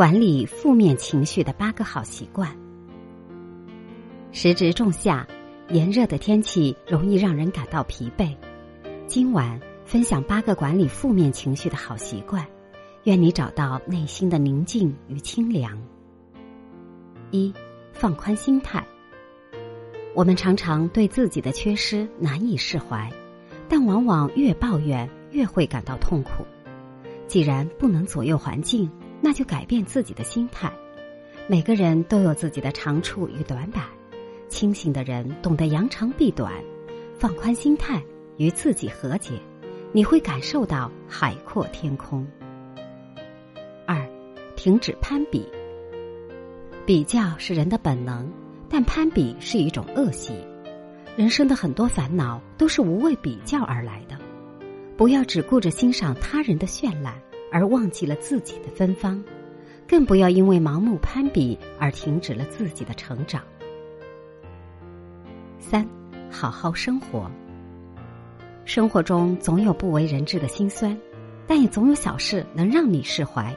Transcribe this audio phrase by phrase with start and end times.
[0.00, 2.50] 管理负面情绪的八个好习惯。
[4.32, 5.28] 时值仲夏，
[5.68, 8.34] 炎热的天气容易让人感到疲惫。
[9.06, 12.46] 今晚分享八个管理负面情绪的好习惯，
[13.04, 15.78] 愿你找到内心的宁静与清凉。
[17.30, 17.52] 一，
[17.92, 18.82] 放宽心态。
[20.14, 23.12] 我们常常对自己的缺失难以释怀，
[23.68, 26.46] 但往往越抱怨越会感到痛苦。
[27.26, 30.72] 既然不能左右环境，那就改变自己的心态。
[31.46, 33.84] 每个人都有自己的长处与短板，
[34.48, 36.52] 清醒的人懂得扬长避短，
[37.18, 38.02] 放宽心态，
[38.36, 39.32] 与自己和解，
[39.92, 42.26] 你会感受到海阔天空。
[43.86, 44.08] 二，
[44.56, 45.46] 停止攀比。
[46.86, 48.30] 比较是人的本能。
[48.72, 50.32] 但攀比是一种恶习，
[51.16, 54.16] 人生的很多烦恼都是无谓比较而来的。
[54.96, 59.22] 不要只顾着欣赏他人的绚烂，而忘记了自己的芬芳；
[59.88, 63.42] 更不要因为盲目攀比而停止了自己的成长。
[65.58, 65.86] 三，
[66.30, 67.30] 好好生活。
[68.64, 70.96] 生活中总有不为人知的辛酸，
[71.46, 73.54] 但也总有小事能让你释怀。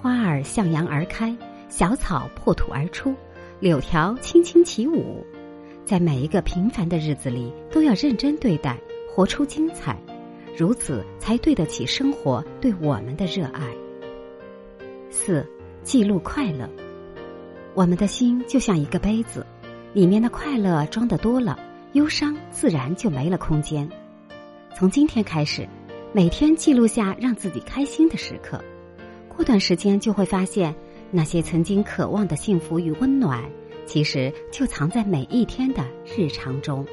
[0.00, 1.36] 花儿向阳而开，
[1.68, 3.14] 小草破土而出。
[3.58, 5.24] 柳条轻轻起舞，
[5.84, 9.96] 在每一个平凡的日子里，都要认真对待，活出精彩，
[10.56, 13.62] 如此才对得起生活对我们的热爱。
[15.10, 15.46] 四，
[15.82, 16.66] 记录快乐。
[17.74, 19.44] 我们的心就像一个杯子，
[19.92, 21.58] 里面的快乐装的多了，
[21.92, 23.86] 忧伤自然就没了空间。
[24.74, 25.68] 从今天开始，
[26.14, 28.58] 每天记录下让自己开心的时刻，
[29.28, 30.74] 过段时间就会发现。
[31.10, 33.44] 那些曾经渴望的幸福与温暖，
[33.86, 36.84] 其实就藏在每一天的日常中。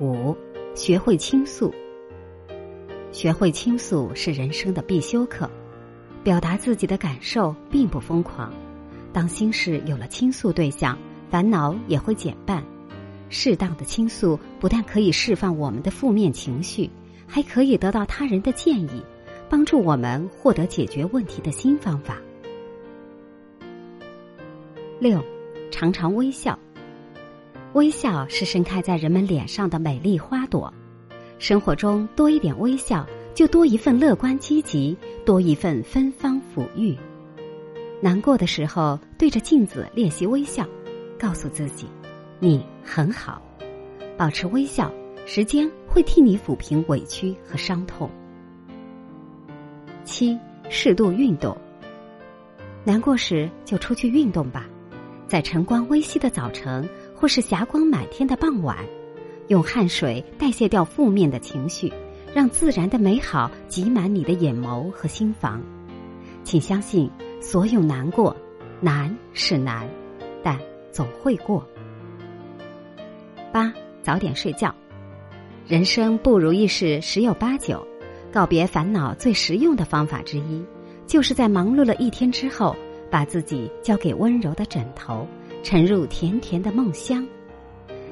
[0.00, 0.36] 五，
[0.74, 1.72] 学会倾诉。
[3.12, 5.48] 学会倾诉是人生的必修课。
[6.22, 8.50] 表达自己的感受并不疯狂，
[9.12, 10.98] 当心事有了倾诉对象，
[11.30, 12.64] 烦恼也会减半。
[13.28, 16.88] 适当的倾诉不但可以释放我们的负面情绪，
[17.26, 19.04] 还可以得到他人的建议。
[19.50, 22.18] 帮助我们获得解决问题的新方法。
[24.98, 25.22] 六，
[25.70, 26.58] 常常微笑。
[27.74, 30.72] 微笑是盛开在人们脸上的美丽花朵。
[31.38, 33.04] 生活中多一点微笑，
[33.34, 34.96] 就多一份乐观积极，
[35.26, 36.96] 多一份芬芳抚育。
[38.00, 40.64] 难过的时候，对着镜子练习微笑，
[41.18, 41.88] 告诉自己
[42.38, 43.42] ：“你很好。”
[44.16, 44.92] 保持微笑，
[45.26, 48.08] 时间会替你抚平委屈和伤痛。
[50.04, 51.56] 七，适度运动。
[52.84, 54.64] 难过时就出去运动吧，
[55.26, 56.88] 在晨光微曦的早晨，
[57.24, 58.76] 或是霞光满天的傍晚，
[59.48, 61.90] 用汗水代谢掉负面的情绪，
[62.34, 65.62] 让自然的美好挤满你的眼眸和心房。
[66.42, 68.36] 请相信，所有难过，
[68.78, 69.88] 难是难，
[70.42, 70.58] 但
[70.92, 71.66] 总会过。
[73.50, 74.74] 八，早点睡觉。
[75.66, 77.82] 人生不如意事十有八九。
[78.30, 80.62] 告别烦恼最实用的方法之一，
[81.06, 82.76] 就是在忙碌了一天之后，
[83.10, 85.26] 把自己交给温柔的枕头，
[85.64, 87.26] 沉入甜甜的梦乡。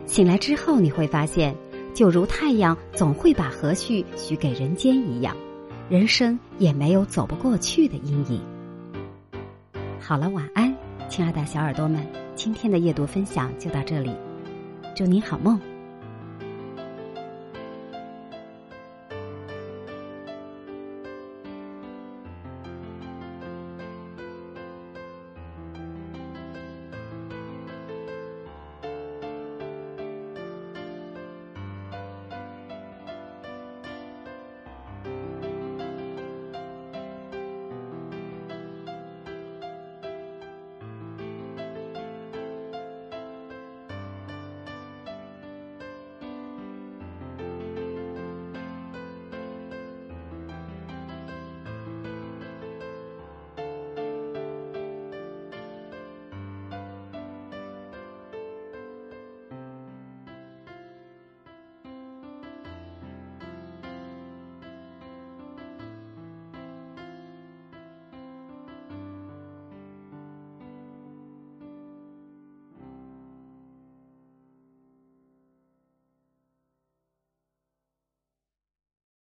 [0.07, 1.55] 醒来之后，你会发现，
[1.95, 5.37] 就如太阳总会把和煦许给人间一样，
[5.89, 8.41] 人生也没有走不过去的阴影。
[10.01, 10.75] 好了，晚安，
[11.09, 12.05] 亲爱的小耳朵们，
[12.35, 14.11] 今天的夜读分享就到这里，
[14.97, 15.61] 祝你好梦。